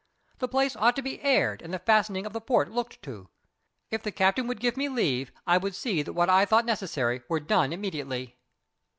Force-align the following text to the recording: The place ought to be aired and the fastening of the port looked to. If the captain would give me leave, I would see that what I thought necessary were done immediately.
The 0.39 0.47
place 0.47 0.75
ought 0.77 0.95
to 0.95 1.03
be 1.03 1.21
aired 1.21 1.61
and 1.61 1.71
the 1.71 1.77
fastening 1.77 2.25
of 2.25 2.33
the 2.33 2.41
port 2.41 2.71
looked 2.71 3.03
to. 3.03 3.29
If 3.91 4.01
the 4.01 4.11
captain 4.11 4.47
would 4.47 4.59
give 4.59 4.75
me 4.75 4.89
leave, 4.89 5.31
I 5.45 5.59
would 5.59 5.75
see 5.75 6.01
that 6.01 6.13
what 6.13 6.27
I 6.27 6.43
thought 6.43 6.65
necessary 6.65 7.21
were 7.29 7.39
done 7.39 7.71
immediately. 7.71 8.39